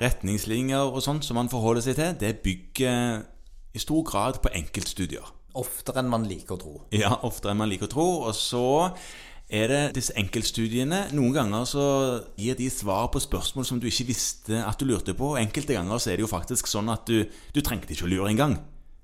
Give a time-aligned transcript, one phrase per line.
[0.00, 3.22] retningslinjer og sånt som man forholder seg til, det bygger
[3.74, 5.26] i stor grad på enkeltstudier.
[5.60, 6.76] Oftere enn man liker å tro.
[6.94, 8.08] Ja, oftere enn man liker å tro.
[8.28, 8.64] Og så
[9.50, 11.84] er det disse enkeltstudiene Noen ganger så
[12.38, 15.34] gir de svar på spørsmål som du ikke visste at du lurte på.
[15.34, 18.12] Og enkelte ganger så er det jo faktisk sånn at du, du trengte ikke å
[18.12, 18.60] lure engang.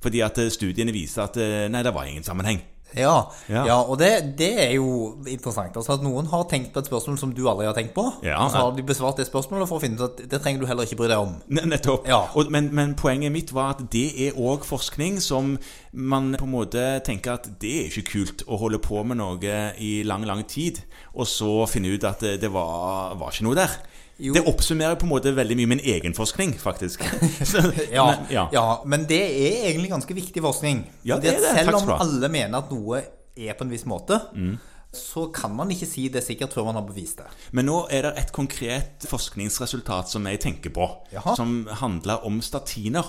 [0.00, 2.62] Fordi at eh, studiene viser at eh, nei, det var ingen sammenheng.
[2.96, 3.64] Ja, Ja.
[3.66, 3.76] ja.
[3.82, 5.76] og det, det er jo interessant.
[5.76, 8.06] Altså at Noen har tenkt på et spørsmål som du aldri har tenkt på.
[8.26, 10.64] Ja, og så har de besvart det spørsmålet for å finne ut at det trenger
[10.64, 11.36] du heller ikke bry deg om.
[11.48, 12.08] Nettopp.
[12.10, 12.22] Ja.
[12.34, 15.56] Og, men, men poenget mitt var at det er òg forskning som
[15.92, 19.54] man på en måte tenker at det er ikke kult å holde på med noe
[19.78, 20.82] i lang, lang tid,
[21.14, 23.74] og så finne ut at det, det var, var ikke noe der.
[24.20, 24.34] Jo.
[24.36, 27.04] Det oppsummerer på en måte veldig mye min egen forskning, faktisk.
[27.50, 28.48] Så, Ja, men, ja.
[28.52, 30.82] ja, men det er egentlig ganske viktig forskning.
[31.08, 31.54] Ja, det det.
[31.56, 33.00] Selv om alle mener at noe
[33.36, 34.58] er på en viss måte, Mm.
[34.92, 37.26] så kan man ikke si det sikkert før man har bevist det.
[37.56, 41.36] Men nå er det et konkret forskningsresultat som jeg tenker på, Jaha.
[41.38, 43.06] som handler om statiner.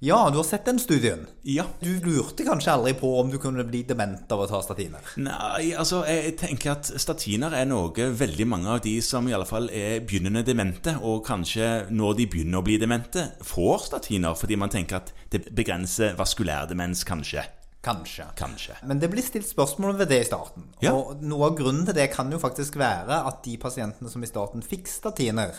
[0.00, 1.26] Ja, du har sett den studien.
[1.42, 1.64] Ja.
[1.80, 5.02] Du lurte kanskje aldri på om du kunne bli dement av å ta statiner.
[5.18, 9.48] Nei, altså jeg tenker at statiner er noe veldig mange av de som i alle
[9.48, 14.58] fall er begynnende demente, og kanskje når de begynner å bli demente, får statiner fordi
[14.62, 17.42] man tenker at det begrenser vaskulær demens, kanskje.
[17.82, 18.28] Kanskje.
[18.38, 18.76] Kanskje.
[18.86, 20.70] Men det blir stilt spørsmål ved det i starten.
[20.82, 20.94] Ja.
[20.94, 24.30] Og noe av grunnen til det kan jo faktisk være at de pasientene som i
[24.30, 25.58] starten fikk statiner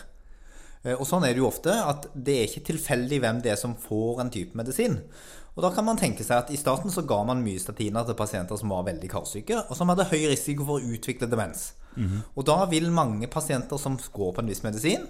[0.95, 3.75] Og sånn er det jo ofte, at det er ikke tilfeldig hvem det er som
[3.75, 5.01] får en type medisin.
[5.57, 8.15] Og da kan man tenke seg at i starten så ga man mye statiner til
[8.15, 11.73] pasienter som var veldig karsyke, og som hadde høy risiko for å utvikle demens.
[12.39, 15.03] Og da vil mange pasienter som går på en viss medisin,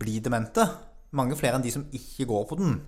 [0.00, 0.64] bli demente.
[1.12, 2.80] Mange flere enn de som ikke går på den.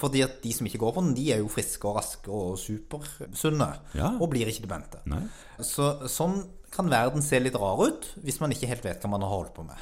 [0.00, 2.56] Fordi at de som ikke går på den, de er jo friske og raske og
[2.58, 3.68] supersunne.
[3.98, 4.14] Ja.
[4.16, 5.02] Og blir ikke demente.
[5.10, 5.20] Nei.
[5.60, 9.26] Så sånn kan verden se litt rar ut hvis man ikke helt vet hva man
[9.26, 9.76] har holdt på med.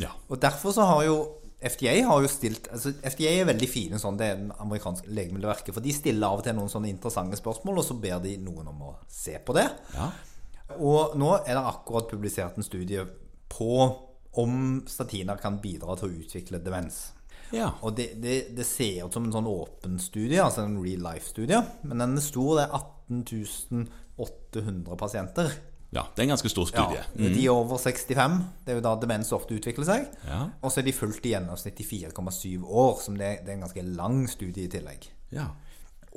[0.00, 0.12] Ja.
[0.28, 1.18] Og derfor så har jo
[1.58, 5.74] FDA har jo stilt altså FDA er veldig fine sånn, det er det amerikanske legemiddelverket.
[5.74, 8.70] For de stiller av og til noen sånne interessante spørsmål, og så ber de noen
[8.70, 9.66] om å se på det.
[9.96, 10.10] Ja.
[10.78, 13.02] Og nå er det akkurat publisert en studie
[13.50, 13.72] på
[14.38, 17.08] om statiner kan bidra til å utvikle demens.
[17.50, 17.72] Ja.
[17.82, 21.58] Og det, det, det ser ut som en sånn åpen studie, altså en real life-studie.
[21.88, 23.88] Men den er stor, det er 18
[24.18, 25.52] 800 pasienter.
[25.94, 26.02] Ja.
[26.14, 27.00] Det er en ganske stor studie.
[27.00, 28.34] Ja, De er over 65.
[28.66, 30.10] Det er jo da demens ofte utvikler seg.
[30.28, 30.42] Ja.
[30.60, 33.64] Og så er de fulgt i gjennomsnitt i 4,7 år, som det, det er en
[33.64, 35.08] ganske lang studie i tillegg.
[35.32, 35.46] Ja.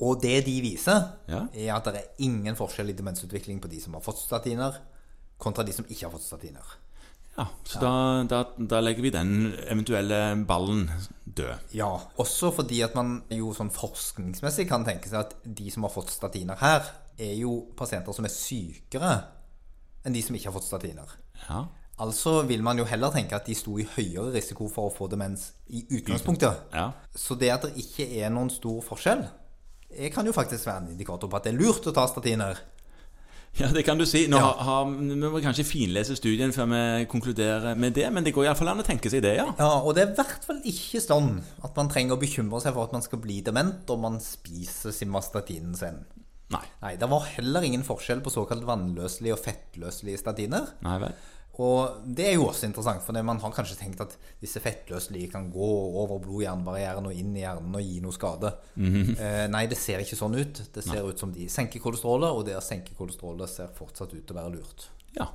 [0.01, 3.95] Og det de viser, er at det er ingen forskjell i demensutvikling på de som
[3.95, 4.79] har fått statiner,
[5.41, 6.77] kontra de som ikke har fått statiner.
[7.37, 7.47] ja.
[7.63, 10.89] Så Da, da, da legger vi den eventuelle ballen
[11.25, 11.71] død.
[11.73, 15.93] Ja, også fordi at man jo sånn forskningsmessig kan tenke seg at de som har
[15.95, 19.13] fått statiner her, er jo pasienter som er sykere
[20.05, 21.13] enn de som ikke har fått statiner.
[21.47, 21.65] Ja.
[22.01, 25.07] Altså vil man jo heller tenke at de sto i høyere risiko for å få
[25.11, 26.63] demens i utgangspunktet.
[26.73, 26.87] Ja.
[27.13, 29.27] Så det at det ikke er noen stor forskjell,
[29.91, 32.57] jeg kan jo faktisk være en indikator på at det er lurt å ta statiner.
[33.59, 34.27] Ja, det kan du si.
[34.31, 34.53] Nå Ja.
[34.63, 38.69] har, vi må kanskje finlese studien før vi konkluderer med det, men det går iallfall
[38.71, 39.49] an å tenke seg det, ja.
[39.59, 42.73] Ja, og det er i hvert fall ikke sånn at man trenger å bekymre seg
[42.73, 45.99] for at man skal bli dement om man spiser simvastatinen sin.
[46.81, 46.91] Nei.
[46.91, 50.73] Nei, det var heller ingen forskjell på såkalt vannløselige og fettløselige statiner.
[50.81, 51.13] Nei vel.
[51.61, 55.49] Og det er jo også interessant, for man har kanskje tenkt at disse fettløselige kan
[55.53, 55.67] gå
[56.01, 58.53] over blod-hjernebarrieren og inn i hjernen og gi noe skade.
[59.19, 60.63] eh, nei, det ser ikke sånn ut.
[60.73, 64.23] Det ser ut som de senker kolesterolet, og det å senke kolesterolet ser fortsatt ut
[64.23, 64.87] til å være lurt.
[65.19, 65.27] Ja.